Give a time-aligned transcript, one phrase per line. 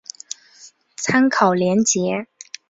[0.97, 2.25] 参考连结